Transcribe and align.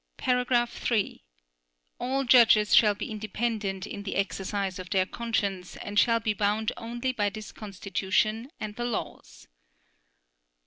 (3) 0.17 1.23
All 1.99 2.23
judges 2.23 2.73
shall 2.73 2.95
be 2.95 3.11
independent 3.11 3.85
in 3.85 4.01
the 4.01 4.15
exercise 4.15 4.79
of 4.79 4.89
their 4.89 5.05
conscience 5.05 5.75
and 5.77 5.99
shall 5.99 6.19
be 6.19 6.33
bound 6.33 6.71
only 6.75 7.11
by 7.11 7.29
this 7.29 7.51
Constitution 7.51 8.49
and 8.59 8.75
the 8.77 8.85
laws. 8.85 9.47